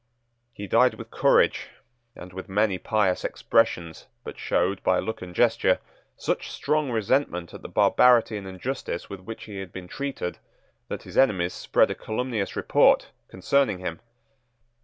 He 0.51 0.65
died 0.65 0.95
with 0.95 1.11
courage 1.11 1.67
and 2.15 2.33
with 2.33 2.49
many 2.49 2.79
pious 2.79 3.23
expressions, 3.23 4.07
but 4.23 4.35
showed, 4.39 4.81
by 4.81 4.97
look 4.97 5.21
and 5.21 5.35
gesture, 5.35 5.77
such 6.17 6.49
strong 6.49 6.89
resentment 6.89 7.53
at 7.53 7.61
the 7.61 7.69
barbarity 7.69 8.35
and 8.35 8.47
injustice 8.47 9.11
with 9.11 9.19
which 9.19 9.43
he 9.43 9.59
had 9.59 9.71
been 9.71 9.87
treated, 9.87 10.39
that 10.87 11.03
his 11.03 11.19
enemies 11.19 11.53
spread 11.53 11.91
a 11.91 11.93
calumnious 11.93 12.55
report 12.55 13.11
concerning 13.29 13.77
him. 13.77 13.99